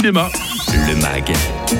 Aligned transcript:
cinéma. 0.00 0.49
Le 0.90 0.96
MAG, 0.96 1.32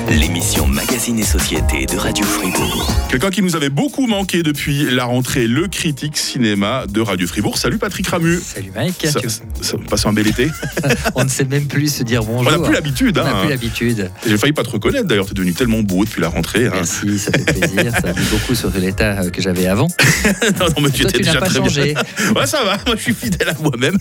l'émission 0.09 0.65
Magazine 0.67 1.19
et 1.19 1.23
Société 1.23 1.85
de 1.85 1.97
Radio 1.97 2.23
Fribourg. 2.23 2.89
Quelqu'un 3.09 3.29
qui 3.29 3.41
nous 3.41 3.57
avait 3.57 3.69
beaucoup 3.69 4.07
manqué 4.07 4.41
depuis 4.41 4.89
la 4.89 5.03
rentrée, 5.03 5.47
le 5.47 5.67
critique 5.67 6.15
cinéma 6.15 6.85
de 6.87 7.01
Radio 7.01 7.27
Fribourg. 7.27 7.57
Salut 7.57 7.77
Patrick 7.77 8.07
Ramu. 8.07 8.39
Salut 8.41 8.71
Mike. 8.73 9.05
Ça, 9.11 9.19
Tu- 9.19 9.27
ça 9.29 9.75
passe 9.89 10.05
un 10.05 10.13
bel 10.13 10.27
été. 10.27 10.47
On 11.15 11.25
ne 11.25 11.29
sait 11.29 11.43
même 11.43 11.65
plus 11.65 11.93
se 11.93 12.03
dire 12.03 12.23
bonjour. 12.23 12.53
On 12.53 12.57
n'a 12.57 12.63
plus 12.65 12.73
l'habitude. 12.73 13.17
On 13.17 13.23
n'a 13.25 13.35
hein. 13.35 13.39
plus 13.41 13.49
l'habitude. 13.49 14.09
J'ai 14.25 14.37
failli 14.37 14.53
pas 14.53 14.63
te 14.63 14.69
reconnaître 14.69 15.07
d'ailleurs, 15.07 15.25
t'es 15.25 15.33
devenu 15.33 15.53
tellement 15.53 15.81
beau 15.81 16.05
depuis 16.05 16.21
la 16.21 16.29
rentrée. 16.29 16.67
hein. 16.67 16.71
Merci, 16.75 17.19
ça 17.19 17.31
fait 17.33 17.43
plaisir. 17.43 17.91
Ça 18.01 18.13
dit 18.13 18.21
beaucoup 18.31 18.55
sur 18.55 18.71
l'état 18.77 19.23
euh, 19.23 19.29
que 19.29 19.41
j'avais 19.41 19.67
avant. 19.67 19.87
non, 20.59 20.67
non, 20.67 20.81
mais 20.83 20.89
tu 20.89 21.01
étais 21.03 21.17
tu 21.17 21.23
déjà 21.23 21.39
pas 21.39 21.47
très 21.47 21.59
changé. 21.59 21.93
bien. 21.95 22.03
Ouais, 22.35 22.45
ça 22.45 22.63
va, 22.63 22.77
moi 22.87 22.95
je 22.95 23.01
suis 23.01 23.13
fidèle 23.13 23.49
à 23.49 23.55
moi-même. 23.61 23.97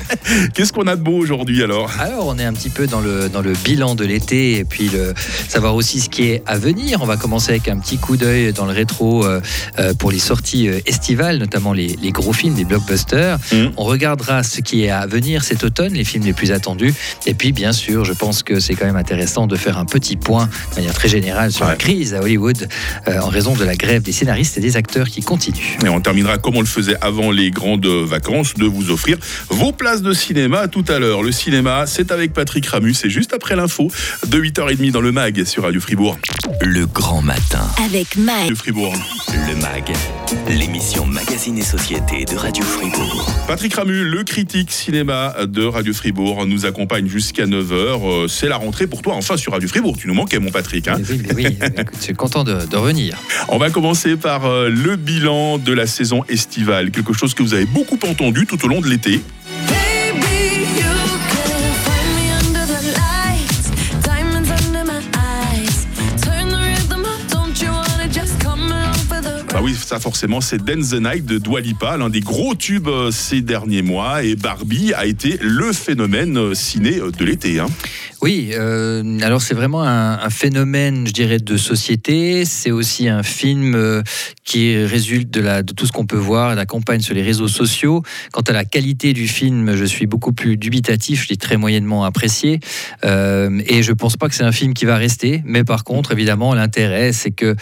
Qu'est-ce 0.55 0.73
qu'on 0.73 0.87
a 0.87 0.95
de 0.95 1.03
beau 1.03 1.17
aujourd'hui 1.19 1.65
alors? 1.65 1.91
Alors, 1.99 2.29
on 2.29 2.39
est 2.39 2.45
un 2.45 2.53
petit 2.53 2.71
peu 2.71 2.87
dans 2.87 3.01
le, 3.01 3.29
dans 3.29 3.41
le 3.43 3.55
bilan 3.65 3.97
de 3.97 4.05
l'été 4.05 4.59
et 4.59 4.65
puis 4.65 4.89
le, 4.89 5.00
savoir 5.49 5.75
aussi 5.75 6.01
ce 6.01 6.09
qui 6.09 6.25
est 6.31 6.43
à 6.47 6.59
venir. 6.59 6.99
On 7.03 7.07
va 7.07 7.17
commencer 7.17 7.51
avec 7.51 7.69
un 7.69 7.79
petit 7.79 7.99
coup 7.99 8.17
d'œil 8.17 8.53
dans 8.53 8.67
le 8.67 8.73
rétro 8.73 9.25
euh, 9.25 9.41
euh, 9.79 9.95
pour 9.95 10.11
les 10.11 10.19
sorties 10.19 10.69
euh, 10.69 10.81
estivales, 10.87 11.39
notamment 11.39 11.73
les, 11.73 11.97
les 12.01 12.11
gros 12.13 12.33
films, 12.33 12.57
les 12.57 12.65
blockbusters. 12.65 13.39
Mhm. 13.53 13.73
On 13.77 13.85
regardera 13.85 14.43
ce 14.43 14.61
qui 14.61 14.85
est 14.85 14.91
à 14.91 15.07
venir 15.07 15.43
cet 15.45 15.65
automne, 15.65 15.93
les 15.95 16.05
films 16.05 16.25
les 16.25 16.33
plus 16.33 16.53
attendus. 16.53 16.95
Et 17.27 17.35
puis, 17.35 17.53
bien 17.53 17.73
sûr, 17.73 18.05
je 18.05 18.13
pense 18.13 18.43
que 18.43 18.61
c'est 18.61 18.75
quand 18.75 18.87
même 18.87 18.97
intéressant 18.97 19.47
de 19.47 19.57
faire 19.57 19.79
un 19.79 19.85
petit 19.85 20.17
point 20.17 20.49
de 20.73 20.77
manière 20.77 20.95
très 20.95 21.09
générale 21.09 21.53
sur 21.53 21.65
Ouais. 21.65 21.73
la 21.73 21.77
crise 21.77 22.15
à 22.15 22.21
Hollywood 22.23 22.69
euh, 23.09 23.21
en 23.21 23.29
raison 23.29 23.55
de 23.55 23.65
la 23.65 23.77
grève 23.77 24.03
des 24.03 24.13
scénaristes 24.13 24.57
et 24.59 24.61
des 24.61 24.77
acteurs 24.77 25.09
qui 25.09 25.21
continue. 25.23 25.77
Et 25.85 25.89
on 25.89 26.01
terminera 26.01 26.39
comme 26.39 26.57
on 26.57 26.61
le 26.61 26.67
faisait 26.67 26.97
avant 27.01 27.31
les 27.31 27.51
grandes 27.51 27.87
vacances, 27.87 28.55
de 28.55 28.65
vous 28.65 28.91
offrir 28.91 29.19
vos 29.49 29.73
places 29.73 30.03
de 30.03 30.13
cinéma 30.13 30.69
tout 30.69 30.85
à 30.89 30.99
l'heure. 30.99 31.23
Le 31.23 31.33
cinéma, 31.33 31.85
c'est 31.87 32.11
avec 32.13 32.33
Patrick 32.33 32.67
Ramu, 32.67 32.95
c'est 32.95 33.11
juste 33.11 33.33
après 33.35 33.57
l'info 33.57 33.91
de 34.27 34.39
8h30 34.39 34.90
dans 34.91 35.01
le 35.01 35.13
MAG 35.13 35.45
sur 35.45 35.63
Radio 35.65 35.81
Fribourg. 35.81 36.19
Le 36.63 36.87
grand 36.87 37.23
matin. 37.23 37.61
Avec 37.85 38.17
Mike. 38.17 38.41
Radio 38.41 38.57
Fribourg. 38.57 38.95
Le 39.29 39.55
MAG, 39.57 39.93
l'émission 40.49 41.07
Magazine 41.07 41.59
et 41.59 41.63
Société 41.63 42.25
de 42.25 42.37
Radio 42.37 42.65
Fribourg. 42.65 43.27
Patrick 43.47 43.75
Ramu, 43.75 44.05
le 44.05 44.25
critique 44.25 44.71
cinéma 44.73 45.35
de 45.47 45.65
Radio 45.65 45.93
Fribourg, 45.93 46.47
nous 46.47 46.67
accompagne 46.67 47.07
jusqu'à 47.07 47.47
9h. 47.47 48.29
C'est 48.29 48.49
la 48.49 48.57
rentrée 48.57 48.87
pour 48.87 49.03
toi, 49.03 49.15
enfin 49.15 49.37
sur 49.37 49.53
Radio 49.53 49.69
Fribourg. 49.69 49.97
Tu 49.99 50.09
nous 50.09 50.15
manquais, 50.15 50.39
mon 50.39 50.51
Patrick. 50.51 50.89
hein. 50.89 50.97
Mais 50.99 51.05
oui, 51.11 51.23
mais 51.29 51.35
oui, 51.35 51.59
écoute, 51.79 51.95
je 51.99 52.03
suis 52.05 52.15
content 52.15 52.43
de, 52.45 52.67
de 52.67 52.77
revenir. 52.77 53.17
On 53.49 53.59
va 53.59 53.71
commencer 53.71 54.17
par 54.17 54.47
euh, 54.47 54.69
le 54.69 54.97
bilan 54.97 55.59
de 55.59 55.73
la 55.73 55.87
saison 55.87 56.25
estivale, 56.29 56.91
quelque 56.91 57.13
chose 57.13 57.35
que 57.35 57.43
vous 57.43 57.55
avez 57.55 57.67
beaucoup 57.67 57.99
entendu 58.09 58.47
tout 58.47 58.63
au 58.65 58.69
long 58.69 58.81
de 58.81 58.89
l'été. 58.89 59.21
Forcément, 69.99 70.41
c'est 70.41 70.63
Dance 70.63 70.91
the 70.91 71.01
Night 71.01 71.25
de 71.27 71.39
Dua 71.39 71.61
Lipa, 71.61 71.97
l'un 71.97 72.11
des 72.11 72.21
gros 72.21 72.55
tubes 72.55 72.87
euh, 72.87 73.11
ces 73.11 73.41
derniers 73.41 73.83
mois. 73.83 74.23
Et 74.23 74.37
Barbie 74.37 74.93
a 74.95 75.07
été 75.07 75.39
le 75.41 75.73
phénomène 75.73 76.37
euh, 76.37 76.55
ciné 76.55 76.99
euh, 76.99 77.11
de 77.11 77.25
l'été. 77.25 77.59
hein. 77.59 77.67
Oui, 78.23 78.53
alors 79.23 79.41
c'est 79.41 79.55
vraiment 79.55 79.83
un, 79.83 80.29
phénomène, 80.29 81.07
je 81.07 81.13
dirais, 81.13 81.39
de 81.39 81.57
société. 81.57 82.45
C'est 82.45 82.71
aussi 82.71 83.09
un 83.09 83.23
film 83.23 84.03
qui 84.45 84.77
résulte 84.77 85.31
de, 85.31 85.73
tout 85.73 85.87
ce 85.87 85.93
qu'on 85.93 86.05
peut 86.05 86.19
voir, 86.19 86.55
la 86.55 86.67
campagne 86.67 87.01
sur 87.01 87.15
les 87.15 87.23
réseaux 87.23 87.49
sociaux. 87.49 88.03
Quant 88.31 88.43
à 88.43 88.53
la 88.53 88.67
qualité 88.67 89.15
du 89.15 89.27
film, 89.27 89.75
je 89.75 89.87
suis 89.87 90.07
beaucoup 90.07 90.35
plus 90.35 90.59
dubitatif, 90.59 91.25
je 91.25 91.31
l'ai 91.31 91.39
très 91.39 91.57
moyennement 91.57 92.05
apprécié. 92.05 92.61
Et 93.03 93.83
je 93.83 93.93
pense 93.93 94.19
pas 94.19 94.29
que 94.29 94.35
c'est 94.35 94.45
un 94.45 94.53
film 94.53 94.75
qui 94.75 94.85
va 94.85 94.97
rester. 94.99 95.41
Mais 95.47 95.65
par 95.65 95.83
contre, 95.83 96.13
évidemment, 96.13 96.53
l'intérêt, 96.53 97.15
c'est 97.15 97.31
que 97.31 97.57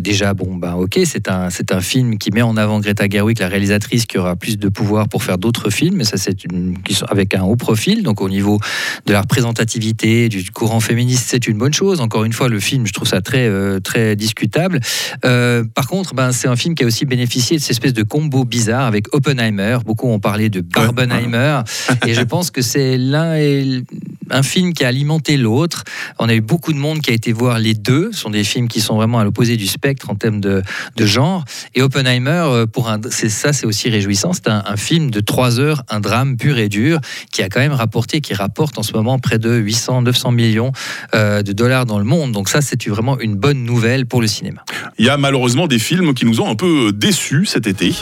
déjà, 0.00 0.32
bon, 0.32 0.56
ben 0.56 0.72
ok, 0.72 1.00
c'est 1.04 1.28
un, 1.28 1.50
c'est 1.52 1.72
un 1.72 1.80
film 1.80 2.18
qui 2.18 2.30
met 2.30 2.42
en 2.42 2.56
avant 2.56 2.80
Greta 2.80 3.08
Gerwig, 3.08 3.38
la 3.38 3.48
réalisatrice, 3.48 4.06
qui 4.06 4.18
aura 4.18 4.36
plus 4.36 4.58
de 4.58 4.68
pouvoir 4.68 5.08
pour 5.08 5.22
faire 5.22 5.38
d'autres 5.38 5.70
films. 5.70 6.00
Et 6.00 6.04
ça, 6.04 6.16
c'est 6.16 6.44
une, 6.44 6.78
qui 6.82 6.94
sont 6.94 7.06
avec 7.06 7.34
un 7.34 7.42
haut 7.42 7.56
profil. 7.56 8.02
Donc 8.02 8.20
au 8.20 8.28
niveau 8.28 8.58
de 9.06 9.12
la 9.12 9.20
représentativité 9.20 10.28
du 10.28 10.50
courant 10.50 10.80
féministe, 10.80 11.26
c'est 11.28 11.46
une 11.46 11.58
bonne 11.58 11.74
chose. 11.74 12.00
Encore 12.00 12.24
une 12.24 12.32
fois, 12.32 12.48
le 12.48 12.60
film, 12.60 12.86
je 12.86 12.92
trouve 12.92 13.08
ça 13.08 13.20
très, 13.20 13.46
euh, 13.46 13.80
très 13.80 14.16
discutable. 14.16 14.80
Euh, 15.24 15.64
par 15.74 15.86
contre, 15.86 16.14
ben, 16.14 16.32
c'est 16.32 16.48
un 16.48 16.56
film 16.56 16.74
qui 16.74 16.84
a 16.84 16.86
aussi 16.86 17.04
bénéficié 17.04 17.56
de 17.56 17.62
cette 17.62 17.72
espèce 17.72 17.92
de 17.92 18.02
combo 18.02 18.44
bizarre 18.44 18.86
avec 18.86 19.14
Oppenheimer. 19.14 19.78
Beaucoup 19.84 20.08
ont 20.08 20.20
parlé 20.20 20.48
de 20.48 20.60
Barbenheimer. 20.60 21.60
et 22.06 22.14
je 22.14 22.22
pense 22.22 22.50
que 22.50 22.62
c'est 22.62 22.96
l'un 22.96 23.36
et 23.36 23.82
un 24.30 24.42
film 24.42 24.72
qui 24.72 24.84
a 24.84 24.88
alimenté 24.88 25.36
l'autre. 25.36 25.84
On 26.18 26.28
a 26.28 26.34
eu 26.34 26.40
beaucoup 26.40 26.72
de 26.72 26.78
monde 26.78 27.00
qui 27.00 27.10
a 27.10 27.14
été 27.14 27.32
voir 27.32 27.58
les 27.58 27.74
deux. 27.74 28.10
Ce 28.12 28.20
sont 28.20 28.30
des 28.30 28.44
films 28.44 28.68
qui 28.68 28.80
sont 28.80 28.96
vraiment 28.96 29.18
à 29.18 29.24
l'opposé 29.24 29.56
du 29.56 29.66
spectre 29.66 30.10
en 30.10 30.14
termes 30.14 30.40
de, 30.40 30.62
de 30.96 31.06
genre. 31.06 31.41
Et 31.74 31.82
Oppenheimer, 31.82 32.44
euh, 32.46 32.66
pour 32.66 32.88
un, 32.88 33.00
c'est 33.10 33.28
ça, 33.28 33.52
c'est 33.52 33.66
aussi 33.66 33.90
réjouissant. 33.90 34.32
C'est 34.32 34.48
un, 34.48 34.62
un 34.66 34.76
film 34.76 35.10
de 35.10 35.20
trois 35.20 35.60
heures, 35.60 35.82
un 35.88 36.00
drame 36.00 36.36
pur 36.36 36.58
et 36.58 36.68
dur, 36.68 37.00
qui 37.32 37.42
a 37.42 37.48
quand 37.48 37.60
même 37.60 37.72
rapporté, 37.72 38.20
qui 38.20 38.34
rapporte 38.34 38.78
en 38.78 38.82
ce 38.82 38.92
moment 38.92 39.18
près 39.18 39.38
de 39.38 39.54
800, 39.54 40.02
900 40.02 40.32
millions 40.32 40.72
euh, 41.14 41.42
de 41.42 41.52
dollars 41.52 41.86
dans 41.86 41.98
le 41.98 42.04
monde. 42.04 42.32
Donc 42.32 42.48
ça, 42.48 42.60
c'est 42.60 42.86
vraiment 42.88 43.18
une 43.20 43.36
bonne 43.36 43.64
nouvelle 43.64 44.06
pour 44.06 44.20
le 44.20 44.26
cinéma. 44.26 44.64
Il 44.98 45.06
y 45.06 45.08
a 45.08 45.16
malheureusement 45.16 45.66
des 45.66 45.78
films 45.78 46.14
qui 46.14 46.24
nous 46.26 46.40
ont 46.40 46.48
un 46.48 46.56
peu 46.56 46.92
déçus 46.92 47.46
cet 47.46 47.66
été. 47.66 47.92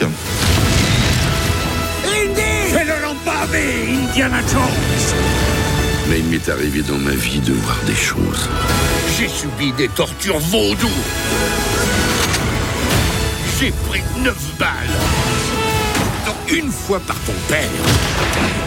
Mais 6.09 6.19
il 6.19 6.25
m'est 6.25 6.49
arrivé 6.49 6.81
dans 6.81 6.97
ma 6.97 7.11
vie 7.15 7.39
de 7.39 7.53
voir 7.53 7.79
des 7.85 7.95
choses. 7.95 8.49
J'ai 9.17 9.27
subi 9.27 9.71
des 9.73 9.87
tortures 9.87 10.39
vaudou. 10.39 10.89
J'ai 13.61 13.69
pris 13.87 14.01
neuf 14.23 14.57
balles. 14.57 14.69
Dont 16.25 16.55
une 16.55 16.71
fois 16.71 16.99
par 16.99 17.15
ton 17.19 17.33
père. 17.47 17.69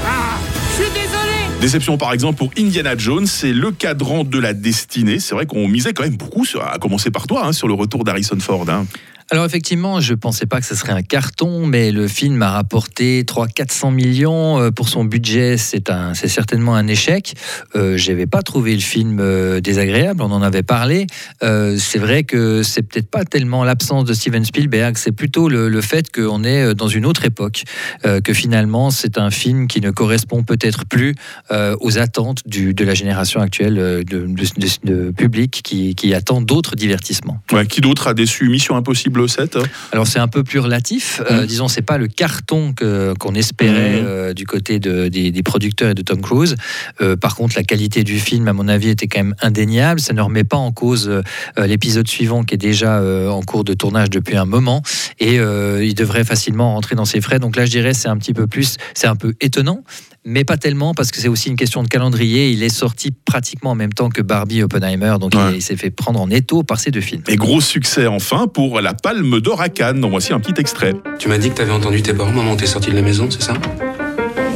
Ah, 0.07 0.39
je 0.71 0.83
suis 0.85 0.93
désolé. 0.93 1.59
Déception 1.61 1.99
par 1.99 2.13
exemple 2.13 2.39
pour 2.39 2.51
Indiana 2.57 2.97
Jones, 2.97 3.27
c'est 3.27 3.53
le 3.53 3.73
cadran 3.73 4.23
de 4.23 4.39
la 4.39 4.53
destinée. 4.53 5.19
C'est 5.19 5.35
vrai 5.35 5.47
qu'on 5.47 5.67
misait 5.67 5.95
quand 5.95 6.05
même 6.05 6.17
beaucoup, 6.17 6.45
sur, 6.45 6.65
à 6.65 6.79
commencer 6.79 7.11
par 7.11 7.27
toi, 7.27 7.45
hein, 7.45 7.53
sur 7.53 7.67
le 7.67 7.75
retour 7.75 8.05
d'Harrison 8.05 8.39
Ford. 8.39 8.67
hein. 8.69 8.87
Alors 9.35 9.47
effectivement, 9.47 10.01
je 10.01 10.13
ne 10.13 10.17
pensais 10.17 10.47
pas 10.47 10.61
que 10.61 10.67
ce 10.67 10.77
serait 10.77 10.93
un 10.93 11.03
carton, 11.03 11.67
mais 11.67 11.91
le 11.91 12.07
film 12.07 12.41
a 12.43 12.53
rapporté 12.53 13.25
300-400 13.25 13.93
millions. 13.93 14.61
Euh, 14.61 14.71
Pour 14.71 14.89
son 14.89 15.05
budget, 15.05 15.57
c'est 15.57 15.91
certainement 16.29 16.77
un 16.77 16.87
échec. 16.87 17.35
Euh, 17.75 17.97
je 17.97 18.13
n'avais 18.13 18.27
pas 18.27 18.43
trouvé 18.43 18.75
le 18.75 18.81
film 18.81 19.19
euh, 19.21 19.61
désagréable, 19.61 20.23
on 20.23 20.31
en 20.31 20.41
avait 20.41 20.63
parlé. 20.63 21.09
Euh, 21.43 21.77
c'est 21.81 21.99
vrai 21.99 22.23
que 22.23 22.63
c'est 22.63 22.83
peut-être 22.83 23.11
pas 23.11 23.25
tellement 23.25 23.65
l'absence 23.65 24.05
de 24.05 24.15
Steven 24.15 24.45
Spielberg, 24.45 24.97
c'est 24.99 25.11
plutôt 25.11 25.49
le, 25.49 25.81
fait 25.81 26.13
qu'on 26.13 26.45
est 26.45 26.73
dans 26.77 26.87
une 26.87 27.05
autre 27.05 27.25
époque, 27.25 27.65
que 28.05 28.33
finalement 28.33 28.91
c'est 28.91 29.19
un 29.19 29.33
film 29.33 29.67
qui 29.67 29.81
ne 29.81 29.91
correspond 29.91 30.45
peut-être 30.45 30.85
plus 30.87 31.17
aux 31.51 31.99
attentes 31.99 32.43
de 32.47 32.85
la 32.85 32.95
génération 32.95 33.41
actuelle 33.41 33.75
de, 33.75 34.05
de- 34.05 35.11
public 35.11 35.61
qui, 35.65 36.15
attend 36.15 36.41
d'autres 36.41 36.77
divertissements. 36.77 37.41
Qui 37.69 37.81
d'autre 37.81 38.07
a 38.07 38.15
déçu 38.15 38.49
Mission 38.49 38.77
Impossible 38.77 39.24
7 39.27 39.59
Alors 39.93 40.07
c'est 40.07 40.19
un 40.19 40.29
peu 40.29 40.43
plus 40.45 40.59
relatif. 40.59 41.21
Euh, 41.31 41.41
Mhm. 41.43 41.47
disons, 41.47 41.69
c'est 41.69 41.83
pas 41.83 41.99
le 41.99 42.07
carton 42.09 42.75
qu'on 43.19 43.35
espérait 43.35 44.01
Mhm. 44.01 44.07
euh, 44.07 44.33
du 44.35 44.47
côté 44.47 44.79
de- 44.79 45.09
des, 45.09 45.31
des 45.33 45.43
producteurs 45.43 45.91
et 45.91 45.95
de 45.95 46.03
Tom 46.03 46.21
Cruise. 46.21 46.57
Euh, 47.01 47.17
par 47.17 47.35
contre, 47.37 47.57
la 47.57 47.63
qualité 47.65 48.05
du 48.05 48.19
film, 48.19 48.49
à 48.49 48.53
mon 48.53 48.69
avis, 48.69 48.89
était 48.91 49.07
quand 49.07 49.21
même 49.21 49.35
indéniable. 49.43 50.01
Ça 50.01 50.13
ne 50.13 50.21
remet 50.21 50.45
pas 50.45 50.57
en 50.57 50.73
cause 50.73 51.11
l'épisode 51.57 52.09
suivant 52.09 52.43
qui 52.45 52.55
est 52.55 52.59
déjà 52.59 53.03
en 53.31 53.41
cours 53.43 53.65
de 53.65 53.75
tournage 53.75 54.11
depuis 54.11 54.37
un 54.37 54.45
moment 54.45 54.83
et 55.21 55.35
il 55.37 55.95
devrait 55.95 56.25
facilement 56.25 56.75
rentrer 56.75 56.95
dans 56.97 57.05
ses 57.05 57.21
frais. 57.21 57.39
Donc 57.39 57.57
là, 57.57 57.65
je 57.67 57.71
dirais, 57.71 57.95
c'est 57.95 58.09
un 58.09 58.17
petit 58.17 58.35
peu 58.35 58.47
plus, 58.47 58.77
c'est 58.95 59.07
un 59.07 59.17
peu 59.17 59.35
étonnant. 59.41 59.83
Mais 60.27 60.45
pas 60.45 60.57
tellement 60.57 60.95
parce 60.95 61.11
que 61.11 61.19
c'est 61.21 61.29
aussi 61.29 61.51
une 61.51 61.57
question 61.57 61.83
de 61.83 61.89
calendrier. 61.89 62.49
Il 62.51 62.63
est 62.63 62.71
sorti 62.71 63.11
pratiquement 63.11 63.73
en 63.73 63.75
même 63.75 63.93
temps 63.93 64.09
que 64.09 64.23
Barbie 64.23 64.63
Oppenheimer, 64.63 65.17
donc 65.21 65.35
Ouais. 65.35 65.51
il, 65.51 65.57
il 65.57 65.63
s'est 65.63 65.77
fait 65.77 65.91
prendre 65.91 66.19
en 66.21 66.31
étau 66.31 66.63
par 66.63 66.81
ces 66.81 66.91
deux 66.91 67.03
films. 67.03 67.23
Et 67.29 67.37
gros 67.37 67.61
succès 67.61 68.07
enfin 68.07 68.47
pour 68.47 68.81
la 68.81 68.95
Palme 68.95 69.41
d'Or 69.41 69.61
à 69.61 69.69
Cannes. 69.69 70.05
Voici 70.09 70.33
un 70.33 70.41
petit 70.41 70.59
extrait. 70.59 70.95
Tu 71.19 71.29
m'as 71.29 71.37
dit 71.37 71.51
que 71.51 71.55
t'avais 71.57 71.73
entendu 71.73 72.01
tes 72.01 72.15
parents, 72.15 72.33
maman, 72.33 72.57
t'es 72.57 72.65
sorti 72.67 72.91
de 72.91 72.97
la 72.97 73.03
maison, 73.03 73.29
c'est 73.31 73.43
ça? 73.43 73.53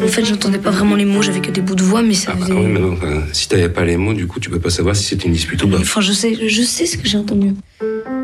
En 0.02 0.06
fait, 0.06 0.24
j'entendais 0.24 0.58
pas 0.58 0.70
vraiment 0.70 0.94
les 0.94 1.04
mots, 1.04 1.20
j'avais 1.20 1.40
que 1.40 1.50
des 1.50 1.60
bouts 1.60 1.74
de 1.74 1.82
voix, 1.82 2.02
mais 2.02 2.14
ça 2.14 2.32
Ah 2.34 2.38
bah 2.38 2.46
oui, 2.50 2.66
mais 2.66 2.78
non, 2.80 2.92
enfin, 2.92 3.24
si 3.32 3.48
t'avais 3.48 3.68
pas 3.68 3.84
les 3.84 3.96
mots, 3.96 4.14
du 4.14 4.26
coup, 4.26 4.38
tu 4.40 4.48
peux 4.48 4.60
pas 4.60 4.70
savoir 4.70 4.94
si 4.96 5.02
c'était 5.02 5.26
une 5.26 5.32
dispute 5.34 5.62
ou 5.64 5.68
pas. 5.68 5.78
Enfin, 5.80 6.00
je 6.00 6.12
sais, 6.12 6.34
je 6.48 6.62
sais 6.62 6.86
ce 6.86 6.96
que 6.96 7.06
j'ai 7.06 7.18
entendu. 7.18 7.52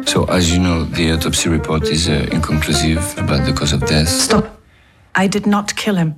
So, 0.07 0.25
as 0.31 0.49
you 0.51 0.61
know, 0.61 0.85
the 0.85 1.13
autopsy 1.13 1.49
report 1.51 1.91
is 1.91 2.09
uh, 2.09 2.33
inconclusive 2.33 3.01
about 3.19 3.45
the 3.45 3.53
cause 3.53 3.75
of 3.75 3.81
death. 3.85 4.09
Stop. 4.09 4.47
I 5.17 5.29
did 5.29 5.47
not 5.47 5.67
kill 5.77 5.97
him. 5.99 6.15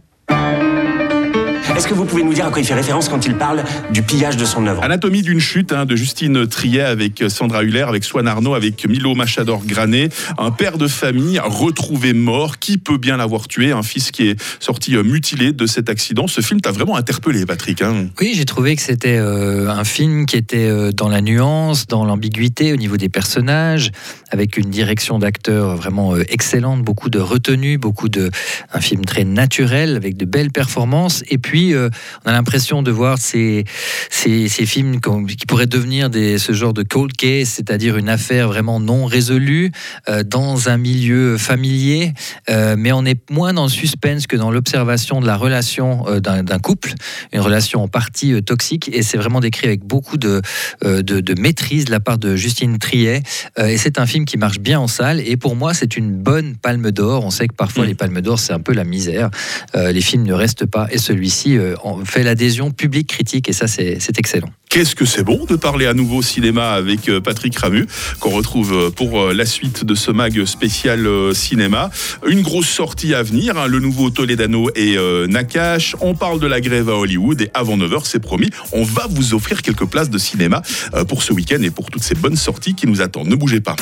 Est-ce 1.74 1.88
que 1.88 1.94
vous 1.94 2.04
pouvez 2.04 2.22
nous 2.22 2.32
dire 2.32 2.46
à 2.46 2.50
quoi 2.50 2.60
il 2.60 2.64
fait 2.64 2.74
référence 2.74 3.08
quand 3.08 3.26
il 3.26 3.34
parle 3.34 3.64
du 3.92 4.02
pillage 4.02 4.36
de 4.36 4.44
son 4.44 4.66
œuvre 4.66 4.82
Anatomie 4.82 5.22
d'une 5.22 5.40
chute 5.40 5.72
hein, 5.72 5.84
de 5.84 5.96
Justine 5.96 6.46
Triet 6.46 6.82
avec 6.82 7.24
Sandra 7.28 7.62
Huller, 7.64 7.82
avec 7.88 8.04
Swan 8.04 8.26
Arnaud, 8.28 8.54
avec 8.54 8.86
Milo 8.88 9.14
Machador 9.14 9.64
Granet. 9.64 10.10
Un 10.38 10.50
père 10.52 10.78
de 10.78 10.86
famille 10.86 11.38
retrouvé 11.38 12.12
mort. 12.12 12.58
Qui 12.58 12.78
peut 12.78 12.98
bien 12.98 13.16
l'avoir 13.16 13.48
tué? 13.48 13.72
Un 13.72 13.82
fils 13.82 14.10
qui 14.10 14.28
est 14.28 14.40
sorti 14.60 14.96
euh, 14.96 15.02
mutilé 15.02 15.52
de 15.52 15.66
cet 15.66 15.90
accident. 15.90 16.26
Ce 16.26 16.40
film 16.40 16.60
t'a 16.60 16.70
vraiment 16.70 16.96
interpellé, 16.96 17.44
Patrick. 17.44 17.82
hein. 17.82 18.06
Oui, 18.20 18.32
j'ai 18.34 18.44
trouvé 18.44 18.76
que 18.76 18.82
c'était 18.82 19.16
euh, 19.18 19.68
un 19.68 19.84
film 19.84 20.26
qui 20.26 20.36
était 20.36 20.68
euh, 20.68 20.92
dans 20.92 21.08
la 21.08 21.20
nuance, 21.20 21.86
dans 21.86 22.04
l'ambiguïté 22.04 22.72
au 22.72 22.76
niveau 22.76 22.96
des 22.96 23.08
personnages, 23.08 23.90
avec 24.30 24.56
une 24.56 24.70
direction 24.70 25.18
d'acteurs 25.18 25.76
vraiment 25.76 26.14
euh, 26.14 26.22
excellente, 26.28 26.82
beaucoup 26.82 27.10
de 27.10 27.18
retenue, 27.18 27.76
beaucoup 27.78 28.08
de 28.08 28.30
un 28.72 28.80
film 28.80 29.04
très 29.04 29.24
naturel 29.24 29.96
avec 29.96 30.16
de 30.16 30.24
belles 30.24 30.52
performances. 30.52 31.22
Et 31.28 31.38
puis, 31.38 31.55
euh, 31.56 31.88
on 32.24 32.30
a 32.30 32.32
l'impression 32.32 32.82
de 32.82 32.90
voir 32.90 33.18
ces, 33.18 33.64
ces, 34.10 34.48
ces 34.48 34.66
films 34.66 35.00
qui 35.00 35.46
pourraient 35.46 35.66
devenir 35.66 36.10
des, 36.10 36.38
ce 36.38 36.52
genre 36.52 36.72
de 36.72 36.82
cold 36.82 37.12
case, 37.12 37.48
c'est-à-dire 37.48 37.96
une 37.96 38.08
affaire 38.08 38.48
vraiment 38.48 38.80
non 38.80 39.06
résolue 39.06 39.72
euh, 40.08 40.22
dans 40.22 40.68
un 40.68 40.76
milieu 40.76 41.38
familier, 41.38 42.12
euh, 42.50 42.74
mais 42.78 42.92
on 42.92 43.04
est 43.04 43.30
moins 43.30 43.52
dans 43.52 43.64
le 43.64 43.70
suspense 43.70 44.26
que 44.26 44.36
dans 44.36 44.50
l'observation 44.50 45.20
de 45.20 45.26
la 45.26 45.36
relation 45.36 46.04
d'un 46.20 46.58
couple, 46.58 46.94
une 47.32 47.40
relation 47.40 47.82
en 47.82 47.88
partie 47.88 48.42
toxique, 48.42 48.90
et 48.92 49.02
c'est 49.02 49.16
vraiment 49.16 49.40
décrit 49.40 49.66
avec 49.66 49.84
beaucoup 49.84 50.16
de, 50.16 50.42
de, 50.82 51.00
de 51.00 51.40
maîtrise 51.40 51.84
de 51.86 51.90
la 51.90 52.00
part 52.00 52.18
de 52.18 52.36
Justine 52.36 52.78
Triet. 52.78 53.22
Et 53.58 53.76
c'est 53.78 53.98
un 53.98 54.06
film 54.06 54.24
qui 54.24 54.36
marche 54.36 54.58
bien 54.58 54.80
en 54.80 54.88
salle, 54.88 55.20
et 55.20 55.36
pour 55.36 55.56
moi, 55.56 55.74
c'est 55.74 55.96
une 55.96 56.12
bonne 56.12 56.56
palme 56.56 56.90
d'or. 56.90 57.24
On 57.24 57.30
sait 57.30 57.48
que 57.48 57.54
parfois, 57.54 57.84
Mm. 57.84 57.88
les 57.88 57.94
palmes 57.94 58.20
d'or, 58.20 58.38
c'est 58.38 58.52
un 58.52 58.60
peu 58.60 58.72
la 58.72 58.84
misère. 58.84 59.30
Les 59.74 60.00
films 60.00 60.24
ne 60.24 60.32
restent 60.32 60.66
pas, 60.66 60.88
et 60.90 60.98
celui-ci 60.98 61.45
euh, 61.54 61.74
en 61.82 62.04
fait 62.04 62.22
l'adhésion 62.22 62.70
publique 62.70 63.08
critique, 63.08 63.48
et 63.48 63.52
ça, 63.52 63.66
c'est 63.66 64.18
excellent. 64.18 64.50
Qu'est-ce 64.68 64.94
que 64.94 65.06
c'est 65.06 65.22
bon 65.22 65.44
de 65.46 65.56
parler 65.56 65.86
à 65.86 65.94
nouveau 65.94 66.20
cinéma 66.22 66.72
avec 66.72 67.08
euh, 67.08 67.20
Patrick 67.20 67.56
Ramu, 67.56 67.86
qu'on 68.20 68.30
retrouve 68.30 68.74
euh, 68.74 68.90
pour 68.90 69.20
euh, 69.20 69.32
la 69.32 69.46
suite 69.46 69.84
de 69.84 69.94
ce 69.94 70.10
mag 70.10 70.44
spécial 70.44 71.06
euh, 71.06 71.32
cinéma. 71.32 71.88
Une 72.26 72.42
grosse 72.42 72.68
sortie 72.68 73.14
à 73.14 73.22
venir, 73.22 73.56
hein, 73.56 73.68
le 73.68 73.78
nouveau 73.78 74.10
Toledano 74.10 74.68
et 74.74 74.98
euh, 74.98 75.26
Nakash. 75.28 75.96
On 76.00 76.14
parle 76.14 76.40
de 76.40 76.46
la 76.46 76.60
grève 76.60 76.90
à 76.90 76.94
Hollywood 76.96 77.40
et 77.40 77.50
avant 77.54 77.78
9h, 77.78 78.02
c'est 78.04 78.20
promis, 78.20 78.50
on 78.72 78.82
va 78.82 79.06
vous 79.08 79.34
offrir 79.34 79.62
quelques 79.62 79.86
places 79.86 80.10
de 80.10 80.18
cinéma 80.18 80.62
euh, 80.94 81.04
pour 81.04 81.22
ce 81.22 81.32
week-end 81.32 81.62
et 81.62 81.70
pour 81.70 81.90
toutes 81.90 82.02
ces 82.02 82.14
bonnes 82.14 82.36
sorties 82.36 82.74
qui 82.74 82.86
nous 82.86 83.00
attendent. 83.00 83.28
Ne 83.28 83.36
bougez 83.36 83.60
pas. 83.60 83.76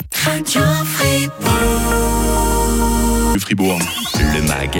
Fribourg. 3.38 3.78
Le 4.14 4.42
MAG, 4.42 4.78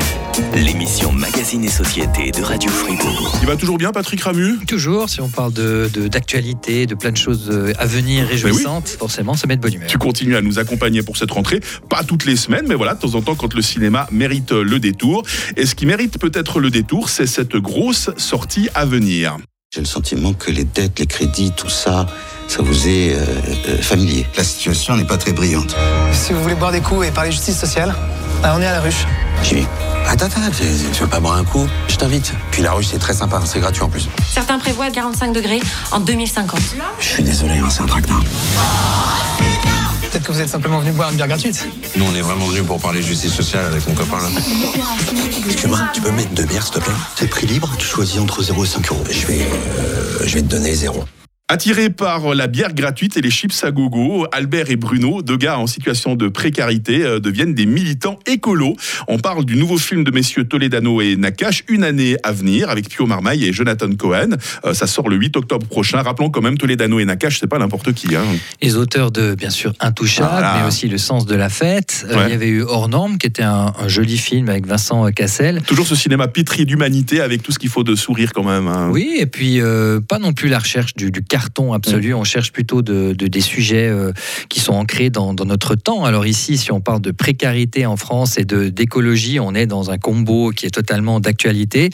l'émission 0.55 1.13
Magazine 1.13 1.65
et 1.65 1.69
Société 1.69 2.31
de 2.31 2.43
Radio 2.43 2.71
Fribourg. 2.71 3.37
Il 3.43 3.47
va 3.49 3.57
toujours 3.57 3.79
bien, 3.79 3.93
Patrick 3.93 4.21
Ramu? 4.23 4.59
Toujours, 4.67 5.09
si 5.09 5.21
on 5.21 5.29
parle 5.29 5.53
de 5.53 5.91
de- 5.93 6.09
d'actualité, 6.09 6.87
de, 6.87 6.95
plein 6.95 7.11
de 7.13 7.17
choses 7.17 7.49
euh, 7.51 7.73
à 7.79 7.87
venir 7.87 8.27
réjouissantes, 8.27 8.89
forcément, 8.99 9.35
ça 9.35 9.47
met 9.47 9.57
de 9.57 9.63
bonne 9.63 9.75
humeur. 9.75 9.89
Tu 9.89 9.99
continues 9.99 10.37
à 10.37 10.41
nous 10.43 10.59
accompagner 10.59 11.03
pour 11.03 11.17
cette 11.17 11.31
rentrée, 11.31 11.61
pas 11.91 12.05
toutes 12.05 12.25
les 12.25 12.37
semaines, 12.37 12.67
mais 12.69 12.75
voilà, 12.75 12.95
de 12.95 13.01
temps 13.01 13.15
en 13.15 13.23
temps, 13.23 13.35
quand 13.35 13.53
le 13.55 13.63
cinéma 13.63 14.07
mérite 14.11 14.53
le 14.53 14.79
détour. 14.79 15.23
Et 15.57 15.67
ce 15.67 15.75
qui 15.75 15.87
mérite 15.87 16.19
peut-être 16.19 16.61
le 16.61 16.71
détour, 16.71 17.09
c'est 17.09 17.27
cette 17.27 17.57
grosse 17.57 18.11
sortie 18.17 18.69
à 18.75 18.85
venir. 18.85 19.37
J'ai 19.75 19.81
le 19.81 19.87
sentiment 19.87 20.33
que 20.33 20.51
les 20.53 20.65
dettes, 20.65 21.01
les 21.01 21.07
crédits, 21.07 21.51
tout 21.57 21.69
ça, 21.69 22.07
ça 22.47 22.63
vous 22.63 22.87
est 22.87 23.15
euh, 23.15 23.25
euh, 23.69 23.83
familier. 23.83 24.25
La 24.37 24.45
situation 24.45 24.97
n'est 24.97 25.05
pas 25.05 25.17
très 25.19 25.33
brillante. 25.33 25.75
Si 26.13 26.33
vous 26.33 26.41
voulez 26.43 26.55
boire 26.55 26.71
des 26.71 26.81
coups 26.81 27.09
et 27.09 27.11
parler 27.11 27.33
justice 27.33 27.59
sociale, 27.59 27.93
bah, 28.45 28.53
on 28.55 28.61
est 28.61 28.67
à 28.67 28.73
la 28.73 28.81
ruche. 28.81 29.07
J'y 29.43 29.55
vais. 29.55 29.67
Attends, 30.07 30.27
attends, 30.27 30.41
tu, 30.55 31.01
veux 31.01 31.07
pas 31.07 31.19
boire 31.19 31.37
un 31.37 31.45
coup? 31.45 31.67
Je 31.89 31.97
t'invite. 31.97 32.35
Puis 32.51 32.63
la 32.63 32.73
ruche, 32.73 32.89
c'est 32.91 32.99
très 32.99 33.15
sympa, 33.15 33.41
c'est 33.47 33.59
gratuit 33.59 33.83
en 33.83 33.89
plus. 33.89 34.07
Certains 34.31 34.59
prévoient 34.59 34.91
45 34.91 35.33
degrés 35.33 35.61
en 35.93 36.01
2050. 36.01 36.61
Je 37.01 37.05
suis 37.07 37.23
désolé, 37.23 37.55
hein, 37.55 37.69
c'est 37.71 37.81
un 37.81 37.87
traquenard. 37.87 38.23
Peut-être 40.11 40.27
que 40.27 40.33
vous 40.33 40.41
êtes 40.43 40.49
simplement 40.51 40.79
venu 40.79 40.93
boire 40.93 41.09
une 41.09 41.17
bière 41.17 41.27
gratuite. 41.27 41.67
Nous, 41.97 42.05
on 42.05 42.15
est 42.15 42.21
vraiment 42.21 42.45
venus 42.45 42.65
pour 42.65 42.79
parler 42.79 43.03
justice 43.03 43.33
sociale 43.33 43.65
avec 43.65 43.89
mon 43.89 43.95
copain 43.95 44.19
là. 44.19 44.29
Excuse-moi, 45.47 45.79
tu 45.95 46.03
peux 46.03 46.11
mettre 46.11 46.31
deux 46.35 46.45
bières, 46.45 46.65
s'il 46.65 46.75
te 46.75 46.81
plaît? 46.81 46.93
C'est 47.17 47.29
prix 47.29 47.47
libre, 47.47 47.71
tu 47.79 47.87
choisis 47.87 48.21
entre 48.21 48.43
0 48.43 48.63
et 48.63 48.69
5 48.69 48.93
euros. 48.93 49.05
Je 49.11 49.27
vais, 49.27 49.41
euh, 49.41 50.19
je 50.27 50.35
vais 50.35 50.43
te 50.43 50.49
donner 50.49 50.75
0. 50.75 51.05
Attirés 51.49 51.91
par 51.91 52.35
la 52.35 52.47
bière 52.47 52.73
gratuite 52.73 53.19
et 53.19 53.21
les 53.21 53.29
chips 53.31 53.65
à 53.65 53.71
gogo, 53.71 54.27
Albert 54.33 54.71
et 54.71 54.77
Bruno, 54.77 55.21
deux 55.21 55.37
gars 55.37 55.59
en 55.59 55.67
situation 55.67 56.17
de 56.17 56.29
précarité, 56.29 57.05
euh, 57.05 57.21
deviennent 57.21 57.53
des 57.53 57.67
militants 57.67 58.19
écolos. 58.27 58.77
On 59.09 59.19
parle 59.19 59.45
du 59.45 59.55
nouveau 59.57 59.77
film 59.77 60.05
de 60.05 60.11
messieurs 60.11 60.45
Toledano 60.45 61.03
et 61.03 61.17
Nakash, 61.17 61.63
Une 61.69 61.85
année 61.85 62.17
à 62.23 62.33
venir, 62.33 62.71
avec 62.71 62.89
Pio 62.89 63.05
Marmaille 63.05 63.45
et 63.45 63.53
Jonathan 63.53 63.91
Cohen. 63.95 64.31
Euh, 64.65 64.73
ça 64.73 64.87
sort 64.87 65.11
le 65.11 65.17
8 65.17 65.37
octobre 65.37 65.67
prochain. 65.67 66.01
Rappelons 66.01 66.31
quand 66.31 66.41
même 66.41 66.57
Toledano 66.57 66.99
et 66.99 67.05
Nakash, 67.05 67.39
c'est 67.41 67.47
pas 67.47 67.59
n'importe 67.59 67.93
qui. 67.93 68.17
Hein. 68.17 68.25
Les 68.63 68.77
auteurs 68.77 69.11
de, 69.11 69.35
bien 69.35 69.51
sûr, 69.51 69.75
Intouchable, 69.81 70.31
Voilà. 70.31 70.61
mais 70.63 70.67
aussi 70.67 70.89
Le 70.89 70.97
sens 70.97 71.27
de 71.27 71.35
la 71.35 71.51
fête. 71.51 72.07
Euh, 72.09 72.17
Ouais. 72.17 72.23
il 72.29 72.31
y 72.31 72.35
avait 72.35 72.49
eu 72.49 72.63
Hors 72.63 72.89
Norme, 72.89 73.19
qui 73.19 73.27
était 73.27 73.43
un, 73.43 73.75
un 73.79 73.89
joli 73.89 74.17
film 74.17 74.49
avec 74.49 74.67
Vincent 74.67 75.05
Cassel. 75.13 75.61
Toujours 75.61 75.87
ce 75.87 75.95
cinéma 75.95 76.27
pétri 76.27 76.65
d'humanité 76.65 77.21
avec 77.21 77.43
tout 77.43 77.53
ce 77.53 77.59
qu'il 77.59 77.69
faut 77.69 77.85
de 77.85 77.95
sourire 77.95 78.33
quand 78.33 78.45
même. 78.45 78.67
hein. 78.67 78.89
Oui, 78.91 79.17
et 79.19 79.27
puis 79.27 79.61
euh, 79.61 80.01
pas 80.01 80.19
non 80.19 80.33
plus 80.33 80.49
la 80.49 80.59
recherche 80.59 80.95
du, 80.95 81.11
du 81.11 81.23
carton 81.35 81.73
absolu. 81.73 82.15
On 82.15 82.23
cherche 82.23 82.53
plutôt 82.53 82.81
de, 82.83 83.13
de- 83.13 83.27
des 83.27 83.41
sujets 83.41 83.89
euh, 83.89 84.13
qui 84.49 84.61
sont 84.61 84.73
ancrés 84.75 85.11
dans, 85.11 85.35
dans 85.35 85.45
notre 85.47 85.75
temps. 85.75 86.05
Alors 86.05 86.27
ici, 86.27 86.57
si 86.59 86.71
on 86.71 86.81
parle 86.81 87.01
de 87.01 87.11
précarité 87.11 87.87
en 87.87 87.97
France 87.97 88.39
et 88.39 88.45
de 88.45 88.69
d'écologie, 88.69 89.41
on 89.41 89.53
est 89.53 89.67
dans 89.67 89.91
un 89.91 89.99
combo 89.99 90.51
qui 90.51 90.67
est 90.67 90.71
totalement 90.71 91.19
d'actualité. 91.19 91.91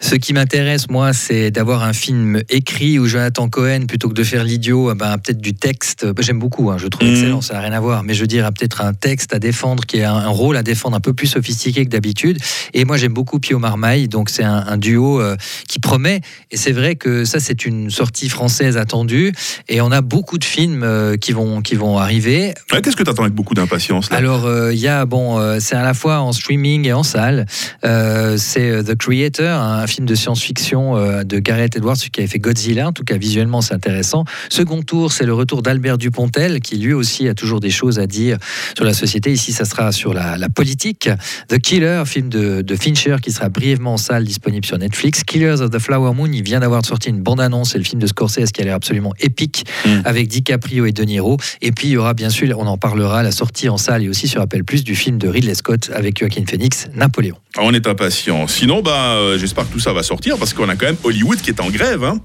Ce 0.00 0.14
qui 0.14 0.32
m'intéresse, 0.32 0.88
moi, 0.88 1.12
c'est 1.12 1.50
d'avoir 1.50 1.82
un 1.82 1.92
film 1.92 2.40
écrit 2.48 2.98
où 3.00 3.06
Jonathan 3.06 3.48
Cohen, 3.48 3.86
plutôt 3.88 4.08
que 4.08 4.14
de 4.14 4.22
faire 4.22 4.44
l'idiot, 4.44 4.92
eh 4.92 4.94
ben, 4.94 5.18
peut-être 5.18 5.40
du 5.40 5.54
texte. 5.54 6.06
J'aime 6.20 6.38
beaucoup, 6.38 6.70
hein, 6.70 6.78
je 6.78 6.86
trouve 6.86 7.08
Mhm. 7.08 7.14
excellent, 7.14 7.40
ça 7.40 7.54
n'a 7.54 7.60
rien 7.60 7.72
à 7.72 7.80
voir. 7.80 8.04
Mais 8.04 8.14
je 8.14 8.20
veux 8.20 8.26
dire, 8.36 8.44
peut-être 8.56 8.82
un 8.82 8.94
texte 8.94 9.34
à 9.34 9.40
défendre 9.40 9.84
qui 9.84 9.96
est 9.98 10.04
un, 10.04 10.14
un 10.14 10.28
rôle 10.28 10.56
à 10.56 10.62
défendre 10.62 10.96
un 10.96 11.00
peu 11.00 11.12
plus 11.12 11.26
sophistiqué 11.26 11.84
que 11.84 11.90
d'habitude. 11.90 12.38
Et 12.72 12.84
moi, 12.84 12.96
j'aime 12.98 13.14
beaucoup 13.14 13.40
Pio 13.40 13.58
Marmaille, 13.58 14.06
donc 14.06 14.30
c'est 14.30 14.44
un, 14.44 14.62
un 14.74 14.76
duo 14.76 15.20
euh, 15.20 15.34
qui 15.68 15.78
promet. 15.80 16.20
Et 16.52 16.56
c'est 16.56 16.72
vrai 16.72 16.94
que 16.94 17.24
ça, 17.24 17.40
c'est 17.40 17.64
une 17.66 17.90
sortie 17.90 18.28
française 18.28 18.75
attendue. 18.76 19.32
Et 19.68 19.80
on 19.80 19.90
a 19.90 20.00
beaucoup 20.00 20.38
de 20.38 20.44
films 20.44 20.82
euh, 20.82 21.16
qui, 21.16 21.32
vont, 21.32 21.60
qui 21.60 21.74
vont 21.74 21.98
arriver. 21.98 22.54
Ouais, 22.72 22.80
Qu'est-ce 22.82 22.96
que 22.96 23.02
tu 23.02 23.10
attends 23.10 23.22
avec 23.22 23.34
beaucoup 23.34 23.54
d'impatience 23.54 24.10
Alors, 24.10 24.46
euh, 24.46 24.72
il 24.72 24.78
y 24.78 24.88
a, 24.88 25.04
bon, 25.06 25.38
euh, 25.38 25.58
c'est 25.60 25.76
à 25.76 25.82
la 25.82 25.94
fois 25.94 26.20
en 26.20 26.32
streaming 26.32 26.86
et 26.86 26.92
en 26.92 27.02
salle. 27.02 27.46
C'est 27.82 28.84
The 28.84 28.94
Creator, 28.96 29.60
un 29.60 29.86
film 29.86 30.06
de 30.06 30.14
science-fiction 30.14 31.22
de 31.24 31.38
Gareth 31.38 31.76
Edwards 31.76 31.96
qui 31.96 32.20
avait 32.20 32.28
fait 32.28 32.38
Godzilla. 32.38 32.88
En 32.88 32.92
tout 32.92 33.04
cas, 33.04 33.16
visuellement, 33.16 33.60
c'est 33.60 33.74
intéressant. 33.74 34.24
Second 34.48 34.82
tour, 34.82 35.12
c'est 35.12 35.24
le 35.24 35.34
retour 35.34 35.62
d'Albert 35.62 35.98
Dupontel, 35.98 36.60
qui 36.60 36.76
lui 36.76 36.92
aussi 36.92 37.28
a 37.28 37.34
toujours 37.34 37.60
des 37.60 37.70
choses 37.70 37.98
à 37.98 38.06
dire 38.06 38.38
sur 38.74 38.84
la 38.84 38.94
société. 38.94 39.32
Ici, 39.32 39.52
ça 39.52 39.64
sera 39.64 39.92
sur 39.92 40.12
la, 40.12 40.36
la 40.36 40.48
politique. 40.48 41.08
The 41.48 41.58
Killer, 41.58 42.02
film 42.06 42.28
de, 42.28 42.62
de 42.62 42.76
Fincher, 42.76 43.16
qui 43.22 43.32
sera 43.32 43.48
brièvement 43.48 43.94
en 43.94 43.96
salle, 43.96 44.24
disponible 44.24 44.66
sur 44.66 44.78
Netflix. 44.78 45.22
Killers 45.24 45.60
of 45.60 45.70
the 45.70 45.78
Flower 45.78 46.12
Moon, 46.14 46.30
il 46.32 46.42
vient 46.42 46.60
d'avoir 46.60 46.84
sorti 46.84 47.10
une 47.10 47.22
bande-annonce. 47.22 47.72
C'est 47.72 47.78
le 47.78 47.84
film 47.84 48.00
de 48.00 48.06
Scorsese 48.06 48.52
qui 48.52 48.62
a 48.62 48.64
l'air 48.66 48.74
absolument 48.74 49.14
épique 49.20 49.64
avec 50.04 50.28
DiCaprio 50.28 50.84
et 50.86 50.92
De 50.92 51.02
Niro. 51.04 51.38
Et 51.62 51.72
puis, 51.72 51.88
il 51.88 51.92
y 51.92 51.96
aura 51.96 52.12
bien 52.14 52.30
sûr, 52.30 52.58
on 52.58 52.66
en 52.66 52.76
parlera, 52.78 53.22
la 53.22 53.32
sortie 53.32 53.68
en 53.68 53.78
salle 53.78 54.02
et 54.04 54.08
aussi 54.08 54.28
sur 54.28 54.40
Apple 54.40 54.62
Plus 54.64 54.84
du 54.84 54.94
film 54.94 55.18
de 55.18 55.28
Ridley 55.28 55.54
Scott 55.54 55.90
avec 55.94 56.18
Joaquin 56.18 56.44
Phoenix, 56.48 56.88
Napoléon. 56.94 57.36
On 57.58 57.72
est 57.72 57.86
impatient. 57.86 58.46
Sinon, 58.48 58.82
bah, 58.82 59.14
euh, 59.14 59.38
j'espère 59.38 59.66
que 59.66 59.72
tout 59.72 59.80
ça 59.80 59.92
va 59.92 60.02
sortir 60.02 60.36
parce 60.38 60.52
qu'on 60.52 60.68
a 60.68 60.76
quand 60.76 60.86
même 60.86 60.96
Hollywood 61.02 61.40
qui 61.40 61.50
est 61.50 61.60
en 61.60 61.70
grève. 61.70 62.04
hein. 62.04 62.20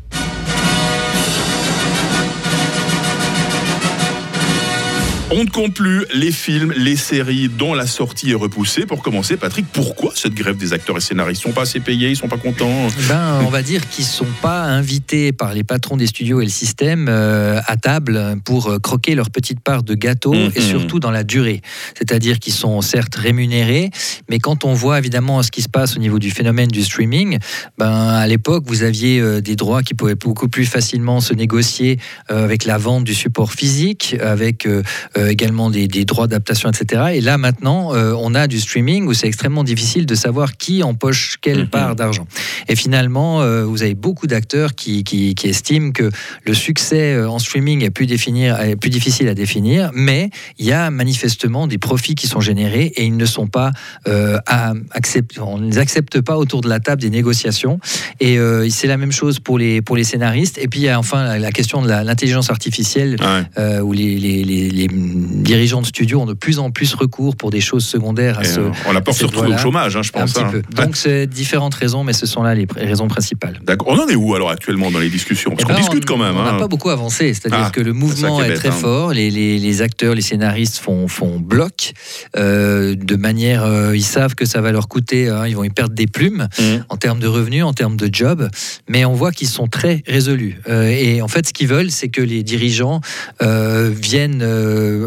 On 5.33 5.45
ne 5.45 5.49
compte 5.49 5.73
plus 5.73 6.05
les 6.13 6.29
films, 6.33 6.73
les 6.75 6.97
séries 6.97 7.47
dont 7.47 7.73
la 7.73 7.87
sortie 7.87 8.31
est 8.31 8.35
repoussée. 8.35 8.85
Pour 8.85 9.01
commencer, 9.01 9.37
Patrick, 9.37 9.65
pourquoi 9.71 10.11
cette 10.13 10.33
grève 10.33 10.57
des 10.57 10.73
acteurs 10.73 10.97
et 10.97 10.99
scénaristes? 10.99 11.41
Ils 11.41 11.47
sont 11.47 11.53
pas 11.53 11.61
assez 11.61 11.79
payés, 11.79 12.09
ils 12.09 12.17
sont 12.17 12.27
pas 12.27 12.37
contents? 12.37 12.87
Ben, 13.07 13.39
on 13.45 13.49
va 13.49 13.61
dire 13.61 13.87
qu'ils 13.87 14.03
sont 14.03 14.27
pas 14.41 14.63
invités 14.63 15.31
par 15.31 15.53
les 15.53 15.63
patrons 15.63 15.95
des 15.95 16.07
studios 16.07 16.41
et 16.41 16.43
le 16.43 16.51
système 16.51 17.07
euh, 17.07 17.61
à 17.65 17.77
table 17.77 18.35
pour 18.43 18.67
euh, 18.67 18.79
croquer 18.79 19.15
leur 19.15 19.29
petite 19.29 19.61
part 19.61 19.83
de 19.83 19.95
gâteau 19.95 20.33
Mhm. 20.33 20.51
et 20.55 20.59
surtout 20.59 20.99
dans 20.99 21.11
la 21.11 21.23
durée. 21.23 21.61
C'est-à-dire 21.97 22.37
qu'ils 22.39 22.51
sont 22.53 22.81
certes 22.81 23.15
rémunérés, 23.15 23.89
mais 24.29 24.39
quand 24.39 24.65
on 24.65 24.73
voit 24.73 24.99
évidemment 24.99 25.41
ce 25.43 25.51
qui 25.51 25.61
se 25.61 25.69
passe 25.69 25.95
au 25.95 25.99
niveau 25.99 26.19
du 26.19 26.29
phénomène 26.31 26.67
du 26.67 26.83
streaming, 26.83 27.37
ben 27.77 27.89
à 27.89 28.27
l'époque 28.27 28.65
vous 28.67 28.83
aviez 28.83 29.21
euh, 29.21 29.39
des 29.39 29.55
droits 29.55 29.81
qui 29.81 29.93
pouvaient 29.93 30.15
beaucoup 30.15 30.49
plus 30.49 30.65
facilement 30.65 31.21
se 31.21 31.33
négocier 31.33 31.99
avec 32.27 32.65
la 32.65 32.77
vente 32.77 33.05
du 33.05 33.13
support 33.15 33.53
physique, 33.53 34.17
avec 34.21 34.65
euh, 34.65 34.83
également 35.29 35.69
des, 35.69 35.87
des 35.87 36.05
droits 36.05 36.27
d'adaptation, 36.27 36.69
etc. 36.69 37.03
Et 37.13 37.21
là 37.21 37.37
maintenant, 37.37 37.93
euh, 37.93 38.13
on 38.17 38.33
a 38.35 38.47
du 38.47 38.59
streaming 38.59 39.05
où 39.07 39.13
c'est 39.13 39.27
extrêmement 39.27 39.63
difficile 39.63 40.05
de 40.05 40.15
savoir 40.15 40.57
qui 40.57 40.83
empoche 40.83 41.37
quelle 41.41 41.61
Mhm. 41.61 41.67
part 41.67 41.95
d'argent. 41.95 42.25
Et 42.67 42.75
finalement, 42.75 43.41
euh, 43.41 43.65
vous 43.65 43.83
avez 43.83 43.93
beaucoup 43.95 44.27
d'acteurs 44.27 44.73
qui, 44.75 45.03
qui, 45.03 45.35
qui 45.35 45.47
estiment 45.47 45.91
que 45.91 46.09
le 46.45 46.53
succès 46.53 47.13
euh, 47.13 47.29
en 47.29 47.39
streaming 47.39 47.83
est 47.83 47.89
plus, 47.91 48.05
définir, 48.05 48.59
est 48.61 48.75
plus 48.75 48.89
difficile 48.89 49.27
à 49.27 49.33
définir, 49.33 49.91
mais 49.93 50.29
il 50.57 50.65
y 50.65 50.71
a 50.71 50.89
manifestement 50.91 51.67
des 51.67 51.77
profits 51.77 52.15
qui 52.15 52.27
sont 52.27 52.39
générés 52.41 52.91
et 52.95 53.03
ils 53.05 53.17
ne 53.17 53.25
sont 53.25 53.47
pas 53.47 53.71
euh, 54.07 54.37
à 54.47 54.73
accept- 54.93 55.39
on 55.39 55.57
ne 55.57 55.69
les 55.69 55.77
accepte 55.77 56.21
pas 56.21 56.37
autour 56.37 56.61
de 56.61 56.69
la 56.69 56.79
table 56.79 57.01
des 57.01 57.09
négociations. 57.09 57.79
Et 58.19 58.37
euh, 58.37 58.67
c'est 58.69 58.87
la 58.87 58.97
même 58.97 59.11
chose 59.11 59.39
pour 59.39 59.57
les, 59.57 59.81
pour 59.81 59.95
les 59.97 60.03
scénaristes. 60.03 60.57
Et 60.57 60.67
puis 60.67 60.79
il 60.81 60.83
y 60.83 60.89
a 60.89 60.97
enfin 60.99 61.23
la, 61.23 61.39
la 61.39 61.51
question 61.51 61.81
de 61.81 61.87
l'intelligence 61.89 62.49
artificielle, 62.49 63.17
Ouais. 63.19 63.43
euh, 63.57 63.79
où 63.81 63.91
les, 63.93 64.17
les- 64.17 64.43
les- 64.43 64.69
les 64.69 64.87
dirigeants 65.13 65.81
de 65.81 65.85
studios 65.87 66.21
ont 66.21 66.25
de 66.25 66.33
plus 66.33 66.59
en 66.59 66.71
plus 66.71 66.93
recours 66.93 67.35
pour 67.35 67.49
des 67.51 67.61
choses 67.61 67.85
secondaires 67.85 68.39
à 68.39 68.43
Et, 68.43 68.45
ce, 68.47 68.59
euh, 68.59 68.69
on 68.87 68.93
la 68.93 69.01
porte 69.01 69.17
surtout 69.17 69.39
au 69.41 69.57
chômage, 69.57 69.95
hein, 69.97 70.01
je 70.01 70.09
un 70.15 70.21
pense. 70.21 70.33
petit 70.33 70.43
hein. 70.43 70.49
peu. 70.51 70.61
Donc 70.75 70.95
c'est 70.95 71.27
différentes 71.27 71.75
raisons, 71.75 72.03
mais 72.03 72.13
ce 72.13 72.25
sont 72.25 72.43
là 72.43 72.55
les 72.55 72.65
raisons 72.77 73.07
principales. 73.07 73.59
D'accord. 73.65 73.89
On 73.89 73.99
en 73.99 74.07
est 74.07 74.15
où 74.15 74.33
alors 74.35 74.49
actuellement 74.49 74.91
dans 74.91 74.99
les 74.99 75.09
discussions? 75.09 75.51
Parce 75.51 75.63
Eh 75.63 75.65
qu'on 75.65 75.73
ben, 75.73 75.79
discute 75.79 76.03
on- 76.09 76.13
quand 76.13 76.17
même. 76.23 76.35
On 76.37 76.43
n'a 76.43 76.53
hein. 76.53 76.59
pas 76.59 76.67
beaucoup 76.67 76.89
avancé, 76.89 77.33
c'est-à-dire 77.33 77.65
Ah, 77.67 77.71
que 77.71 77.81
le 77.81 77.93
mouvement 77.93 78.41
est 78.43 78.53
très 78.53 78.71
fort, 78.71 79.13
les, 79.13 79.29
les- 79.29 79.59
les 79.59 79.81
acteurs, 79.81 80.15
les 80.15 80.21
scénaristes 80.21 80.77
font, 80.77 81.07
font 81.07 81.39
bloc, 81.39 81.93
euh, 82.37 82.95
de 82.95 83.15
manière, 83.15 83.63
euh, 83.63 83.95
ils 83.95 84.03
savent 84.03 84.35
que 84.35 84.45
ça 84.45 84.61
va 84.61 84.71
leur 84.71 84.87
coûter, 84.87 85.29
ils 85.47 85.55
vont 85.55 85.63
y 85.63 85.69
perdre 85.69 85.93
des 85.95 86.07
plumes 86.07 86.47
Mhm. 86.59 86.85
en 86.89 86.97
termes 86.97 87.19
de 87.19 87.27
revenus, 87.27 87.63
en 87.63 87.73
termes 87.73 87.97
de 87.97 88.09
job, 88.11 88.47
mais 88.89 89.05
on 89.05 89.13
voit 89.13 89.31
qu'ils 89.31 89.47
sont 89.47 89.67
très 89.67 90.03
résolus. 90.07 90.59
Euh, 90.69 90.87
et 90.89 91.21
en 91.21 91.27
fait, 91.27 91.47
ce 91.47 91.53
qu'ils 91.53 91.67
veulent, 91.67 91.91
c'est 91.91 92.09
que 92.09 92.21
les 92.21 92.43
dirigeants 92.43 93.01
viennent 93.41 94.43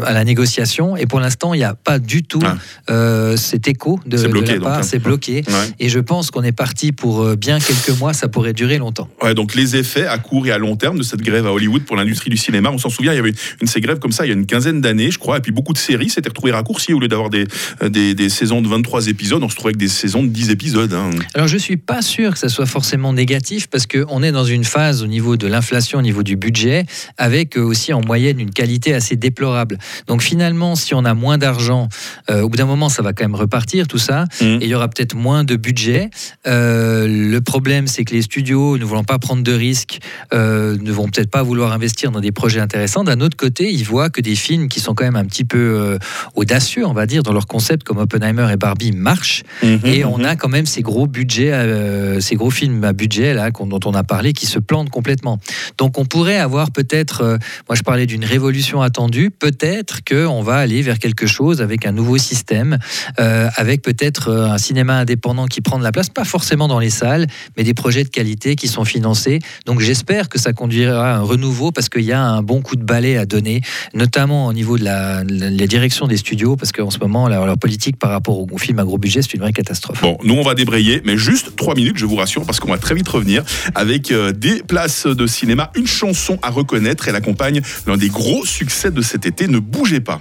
à 0.03 0.13
la 0.13 0.23
négociation, 0.23 0.95
et 0.97 1.05
pour 1.05 1.19
l'instant, 1.19 1.53
il 1.53 1.57
n'y 1.59 1.63
a 1.63 1.75
pas 1.75 1.99
du 1.99 2.23
tout 2.23 2.39
Ah. 2.43 2.57
euh, 2.89 3.37
cet 3.37 3.67
écho 3.67 3.99
de, 4.05 4.17
C'est 4.17 4.23
de 4.27 4.31
bloqué, 4.31 4.53
la 4.55 4.59
part, 4.61 4.77
hein. 4.79 4.83
c'est 4.83 4.99
bloqué. 4.99 5.43
Ouais. 5.47 5.53
Et 5.79 5.89
je 5.89 5.99
pense 5.99 6.31
qu'on 6.31 6.43
est 6.43 6.51
parti 6.51 6.91
pour 6.91 7.21
euh, 7.21 7.35
bien 7.35 7.59
quelques 7.59 7.97
mois, 7.99 8.13
ça 8.13 8.27
pourrait 8.27 8.53
durer 8.53 8.77
longtemps. 8.77 9.07
Ouais, 9.23 9.33
donc 9.33 9.55
les 9.55 9.75
effets 9.75 10.05
à 10.05 10.17
court 10.17 10.47
et 10.47 10.51
à 10.51 10.57
long 10.57 10.75
terme 10.75 10.97
de 10.97 11.03
cette 11.03 11.21
grève 11.21 11.45
à 11.47 11.51
Hollywood 11.53 11.83
pour 11.83 11.95
l'industrie 11.95 12.29
du 12.29 12.37
cinéma. 12.37 12.69
On 12.71 12.77
s'en 12.77 12.89
souvient, 12.89 13.13
il 13.13 13.15
y 13.17 13.19
avait 13.19 13.29
une 13.61 13.65
de 13.65 13.69
ces 13.69 13.81
grèves 13.81 13.99
comme 13.99 14.11
ça 14.11 14.25
il 14.25 14.29
y 14.29 14.31
a 14.31 14.35
une 14.35 14.45
quinzaine 14.45 14.81
d'années, 14.81 15.11
je 15.11 15.19
crois, 15.19 15.37
et 15.37 15.41
puis 15.41 15.51
beaucoup 15.51 15.73
de 15.73 15.77
séries 15.77 16.09
s'étaient 16.09 16.29
retrouvées 16.29 16.51
raccourcies 16.51 16.93
au 16.93 16.99
lieu 16.99 17.07
d'avoir 17.07 17.29
des, 17.29 17.45
euh, 17.81 17.89
des, 17.89 18.13
des 18.15 18.29
saisons 18.29 18.61
de 18.61 18.67
23 18.67 19.07
épisodes, 19.07 19.41
on 19.43 19.49
se 19.49 19.55
trouvait 19.55 19.69
avec 19.69 19.77
des 19.77 19.87
saisons 19.87 20.23
de 20.23 20.27
10 20.29 20.49
épisodes. 20.49 20.93
hein. 20.93 21.09
Alors 21.33 21.47
je 21.47 21.57
suis 21.57 21.77
pas 21.77 22.01
sûr 22.01 22.33
que 22.33 22.39
ça 22.39 22.49
soit 22.49 22.65
forcément 22.65 23.13
négatif 23.13 23.67
parce 23.67 23.85
qu'on 23.87 24.23
est 24.23 24.31
dans 24.31 24.45
une 24.45 24.63
phase 24.63 25.03
au 25.03 25.07
niveau 25.07 25.37
de 25.37 25.47
l'inflation, 25.47 25.99
au 25.99 26.01
niveau 26.01 26.23
du 26.23 26.35
budget, 26.35 26.85
avec 27.17 27.57
aussi 27.57 27.93
en 27.93 28.01
moyenne 28.01 28.39
une 28.39 28.51
qualité 28.51 28.93
assez 28.93 29.15
déplorable. 29.15 29.74
Donc 30.07 30.21
finalement, 30.21 30.75
si 30.75 30.93
on 30.93 31.05
a 31.05 31.13
moins 31.13 31.37
d'argent, 31.37 31.89
euh, 32.29 32.41
au 32.41 32.49
bout 32.49 32.57
d'un 32.57 32.65
moment, 32.65 32.89
ça 32.89 33.01
va 33.01 33.13
quand 33.13 33.23
même 33.23 33.35
repartir 33.35 33.87
tout 33.87 33.97
ça, 33.97 34.25
Mhm. 34.41 34.59
et 34.61 34.65
il 34.65 34.67
y 34.69 34.75
aura 34.75 34.87
peut-être 34.87 35.15
moins 35.15 35.43
de 35.43 35.55
budget. 35.55 36.09
Euh, 36.47 37.07
le 37.07 37.41
problème, 37.41 37.87
c'est 37.87 38.03
que 38.05 38.13
les 38.13 38.21
studios, 38.21 38.77
ne 38.77 38.85
voulant 38.85 39.03
pas 39.03 39.19
prendre 39.19 39.43
de 39.43 39.51
risques, 39.53 39.99
euh, 40.33 40.77
ne 40.81 40.91
vont 40.91 41.05
peut-être 41.07 41.29
pas 41.29 41.43
vouloir 41.43 41.71
investir 41.71 42.11
dans 42.11 42.19
des 42.21 42.31
projets 42.31 42.59
intéressants. 42.59 43.03
D'un 43.03 43.21
autre 43.21 43.37
côté, 43.37 43.71
ils 43.71 43.83
voient 43.83 44.09
que 44.09 44.21
des 44.21 44.35
films 44.35 44.67
qui 44.67 44.79
sont 44.79 44.93
quand 44.93 45.05
même 45.05 45.15
un 45.15 45.25
petit 45.25 45.45
peu 45.45 45.97
audacieux, 46.35 46.85
on 46.85 46.93
va 46.93 47.05
dire, 47.05 47.23
dans 47.23 47.33
leur 47.33 47.47
concept, 47.47 47.83
comme 47.83 47.97
Oppenheimer 47.97 48.47
et 48.51 48.57
Barbie, 48.57 48.91
marchent. 48.91 49.43
Et 49.83 50.05
on 50.05 50.23
a 50.23 50.35
quand 50.35 50.49
même 50.49 50.65
ces 50.65 50.81
gros 50.81 51.07
budgets, 51.07 52.19
ces 52.21 52.35
gros 52.35 52.49
films 52.51 52.83
à 52.83 52.93
budget 52.93 53.33
là 53.33 53.49
dont 53.51 53.79
on 53.85 53.93
a 53.93 54.03
parlé 54.03 54.33
qui 54.33 54.45
se 54.45 54.59
plantent 54.59 54.89
complètement. 54.89 55.39
Donc 55.77 55.97
on 55.97 56.05
pourrait 56.05 56.37
avoir 56.37 56.71
peut-être, 56.71 57.37
moi 57.67 57.75
je 57.75 57.81
parlais 57.83 58.05
d'une 58.05 58.25
révolution 58.25 58.81
attendue, 58.81 59.31
peut-être 59.31 59.64
que 60.03 60.25
on 60.25 60.41
va 60.41 60.55
aller 60.57 60.81
vers 60.81 60.99
quelque 60.99 61.25
chose 61.25 61.61
avec 61.61 61.85
un 61.85 61.91
nouveau 61.91 62.17
système, 62.17 62.77
euh, 63.19 63.47
avec 63.55 63.81
peut-être 63.81 64.29
euh, 64.29 64.49
un 64.49 64.57
cinéma 64.57 64.97
indépendant 64.97 65.47
qui 65.47 65.61
prend 65.61 65.79
de 65.79 65.83
la 65.83 65.91
place, 65.91 66.09
pas 66.09 66.23
forcément 66.23 66.67
dans 66.67 66.79
les 66.79 66.89
salles, 66.89 67.27
mais 67.57 67.63
des 67.63 67.73
projets 67.73 68.03
de 68.03 68.09
qualité 68.09 68.55
qui 68.55 68.67
sont 68.67 68.85
financés. 68.85 69.39
Donc 69.65 69.79
j'espère 69.79 70.29
que 70.29 70.37
ça 70.37 70.53
conduira 70.53 71.13
à 71.13 71.17
un 71.17 71.21
renouveau 71.21 71.71
parce 71.71 71.89
qu'il 71.89 72.03
y 72.03 72.11
a 72.11 72.21
un 72.21 72.43
bon 72.43 72.61
coup 72.61 72.75
de 72.75 72.83
balai 72.83 73.17
à 73.17 73.25
donner, 73.25 73.61
notamment 73.93 74.47
au 74.47 74.53
niveau 74.53 74.77
de 74.77 74.83
la, 74.83 75.23
direction 75.23 76.07
des 76.07 76.17
studios, 76.17 76.55
parce 76.55 76.71
qu'en 76.71 76.91
ce 76.91 76.99
moment 76.99 77.27
leur, 77.27 77.57
politique 77.57 77.97
par 77.97 78.11
rapport 78.11 78.37
aux 78.39 78.57
films 78.57 78.79
à 78.79 78.83
gros 78.83 78.97
budget, 78.97 79.21
c'est 79.21 79.33
une 79.33 79.41
vraie 79.41 79.53
catastrophe. 79.53 80.01
Bon, 80.01 80.17
nous 80.23 80.35
on 80.35 80.43
va 80.43 80.53
débrayer, 80.53 81.01
mais 81.05 81.17
juste 81.17 81.55
trois 81.55 81.73
minutes, 81.73 81.97
je 81.97 82.05
vous 82.05 82.17
rassure, 82.17 82.45
parce 82.45 82.59
qu'on 82.59 82.71
va 82.71 82.77
très 82.77 82.93
vite 82.93 83.07
revenir 83.07 83.43
avec 83.73 84.11
euh, 84.11 84.31
des 84.31 84.61
places 84.61 85.07
de 85.07 85.25
cinéma, 85.25 85.71
une 85.75 85.87
chanson 85.87 86.37
à 86.41 86.49
reconnaître. 86.49 87.07
Elle 87.07 87.15
accompagne 87.15 87.61
l'un 87.87 87.97
des 87.97 88.09
gros 88.09 88.45
succès 88.45 88.91
de 88.91 89.01
cet 89.01 89.25
été. 89.25 89.47
Ne 89.55 89.61
bougez 89.61 90.01
pas. 90.01 90.19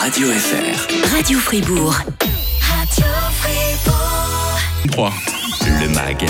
Radio 0.00 0.26
FR. 0.26 1.14
Radio 1.14 1.38
Fribourg. 1.38 1.94
Radio 2.60 3.06
Fribourg. 3.40 4.58
3. 4.90 5.12
Le 5.80 5.88
MAG. 5.94 6.26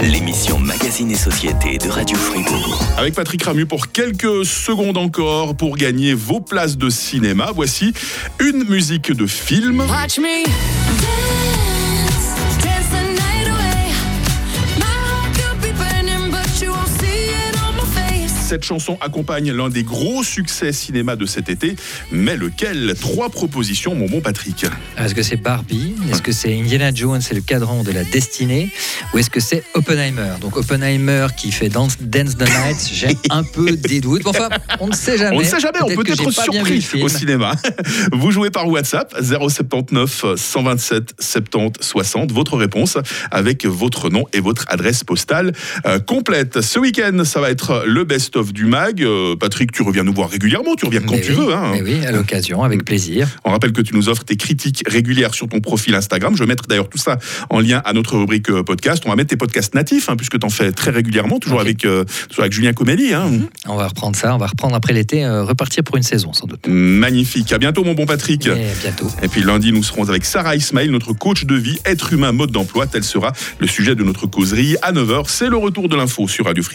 L'émission 0.00 0.58
Magazine 0.58 1.12
et 1.12 1.16
Société 1.16 1.78
de 1.78 1.88
Radio 1.88 2.18
Fribourg. 2.18 2.82
Avec 2.96 3.14
Patrick 3.14 3.44
Ramu 3.44 3.64
pour 3.64 3.92
quelques 3.92 4.44
secondes 4.44 4.98
encore 4.98 5.56
pour 5.56 5.76
gagner 5.76 6.14
vos 6.14 6.40
places 6.40 6.76
de 6.76 6.90
cinéma. 6.90 7.52
Voici 7.54 7.92
une 8.40 8.64
musique 8.64 9.12
de 9.12 9.28
film. 9.28 9.78
Watch 9.82 10.18
me 10.18 10.77
Cette 18.48 18.64
chanson 18.64 18.96
accompagne 19.02 19.52
l'un 19.52 19.68
des 19.68 19.82
gros 19.82 20.24
succès 20.24 20.72
cinéma 20.72 21.16
de 21.16 21.26
cet 21.26 21.50
été. 21.50 21.76
Mais 22.10 22.34
lequel? 22.34 22.94
Trois 22.98 23.28
propositions, 23.28 23.94
mon 23.94 24.06
bon 24.06 24.22
Patrick. 24.22 24.64
Est-ce 24.96 25.14
que 25.14 25.22
c'est 25.22 25.36
Barbie? 25.36 25.92
Est-ce 26.10 26.22
que 26.22 26.32
c'est 26.32 26.58
Indiana 26.58 26.90
Jones 26.94 27.20
et 27.30 27.34
le 27.34 27.42
cadran 27.42 27.82
de 27.82 27.92
la 27.92 28.04
destinée? 28.04 28.70
Ou 29.12 29.18
est-ce 29.18 29.28
que 29.28 29.40
c'est 29.40 29.64
Oppenheimer? 29.74 30.30
Donc 30.40 30.56
Oppenheimer 30.56 31.26
qui 31.36 31.52
fait 31.52 31.68
Dance, 31.68 31.98
Dance 32.00 32.38
the 32.38 32.48
Night, 32.48 32.90
j'ai 32.90 33.18
un 33.30 33.42
peu 33.42 33.72
des 33.72 34.00
doutes. 34.00 34.22
Mais 34.24 34.30
Enfin, 34.30 34.48
on 34.80 34.86
ne 34.86 34.94
sait 34.94 35.18
jamais. 35.18 35.36
On 35.36 35.40
ne 35.40 35.44
sait 35.44 35.60
jamais, 35.60 35.82
on 35.82 35.88
peut 35.94 36.10
être 36.10 36.30
surpris 36.30 36.82
au 37.02 37.08
cinéma. 37.10 37.52
Vous 38.12 38.30
jouez 38.30 38.48
par 38.48 38.66
WhatsApp 38.66 39.14
079 39.20 40.24
127 40.36 41.16
70 41.20 41.86
60. 41.86 42.32
Votre 42.32 42.56
réponse 42.56 42.96
avec 43.30 43.66
votre 43.66 44.08
nom 44.08 44.24
et 44.32 44.40
votre 44.40 44.64
adresse 44.68 45.04
postale 45.04 45.52
euh, 45.84 45.98
complète. 45.98 46.62
Ce 46.62 46.78
week-end, 46.78 47.24
ça 47.24 47.40
va 47.40 47.50
être 47.50 47.84
le 47.86 48.04
best-of 48.04 48.37
du 48.52 48.64
mag. 48.66 49.02
Euh, 49.02 49.36
Patrick, 49.36 49.72
tu 49.72 49.82
reviens 49.82 50.04
nous 50.04 50.12
voir 50.14 50.30
régulièrement, 50.30 50.74
tu 50.76 50.86
reviens 50.86 51.00
quand 51.00 51.14
Mais 51.14 51.20
tu 51.20 51.32
oui, 51.32 51.38
veux. 51.46 51.52
hein. 51.54 51.72
mais 51.74 51.82
oui, 51.82 52.06
à 52.06 52.12
l'occasion, 52.12 52.62
avec 52.62 52.84
plaisir. 52.84 53.28
On 53.44 53.50
rappelle 53.50 53.72
que 53.72 53.82
tu 53.82 53.94
nous 53.94 54.08
offres 54.08 54.24
tes 54.24 54.36
critiques 54.36 54.82
régulières 54.86 55.34
sur 55.34 55.48
ton 55.48 55.60
profil 55.60 55.94
Instagram. 55.94 56.34
Je 56.34 56.40
vais 56.42 56.46
mettre 56.46 56.66
d'ailleurs 56.66 56.88
tout 56.88 56.98
ça 56.98 57.18
en 57.50 57.60
lien 57.60 57.82
à 57.84 57.92
notre 57.92 58.16
rubrique 58.16 58.50
euh, 58.50 58.62
podcast. 58.62 59.02
On 59.06 59.10
va 59.10 59.16
mettre 59.16 59.30
tes 59.30 59.36
podcasts 59.36 59.74
natifs, 59.74 60.08
hein, 60.08 60.16
puisque 60.16 60.38
tu 60.38 60.46
en 60.46 60.50
fais 60.50 60.72
très 60.72 60.90
régulièrement, 60.90 61.38
toujours, 61.38 61.60
avec, 61.60 61.84
euh, 61.84 62.04
toujours 62.28 62.42
avec 62.42 62.52
Julien 62.52 62.72
Comelli. 62.72 63.12
hein. 63.14 63.30
On 63.66 63.76
va 63.76 63.88
reprendre 63.88 64.16
ça, 64.16 64.34
on 64.34 64.38
va 64.38 64.46
reprendre 64.46 64.74
après 64.74 64.92
l'été, 64.92 65.24
euh, 65.24 65.44
repartir 65.44 65.82
pour 65.84 65.96
une 65.96 66.02
saison 66.02 66.32
sans 66.32 66.46
doute. 66.46 66.66
Magnifique. 66.68 67.52
À 67.52 67.58
bientôt, 67.58 67.84
mon 67.84 67.94
bon 67.94 68.06
Patrick. 68.06 68.46
Et 68.46 68.52
bientôt. 68.82 69.08
Et 69.22 69.28
puis 69.28 69.42
lundi, 69.42 69.72
nous 69.72 69.82
serons 69.82 70.08
avec 70.08 70.24
Sarah 70.24 70.56
Ismail, 70.56 70.88
notre 70.90 71.12
coach 71.12 71.44
de 71.44 71.54
vie, 71.54 71.78
être 71.84 72.12
humain, 72.12 72.32
mode 72.32 72.50
d'emploi. 72.50 72.86
Tel 72.86 73.04
sera 73.04 73.32
le 73.58 73.66
sujet 73.66 73.94
de 73.94 74.02
notre 74.04 74.26
causerie 74.26 74.76
à 74.82 74.92
9h. 74.92 75.24
C'est 75.28 75.48
le 75.48 75.56
retour 75.56 75.88
de 75.88 75.96
l'info 75.96 76.28
sur 76.28 76.44
Radio 76.46 76.62
Free. 76.62 76.66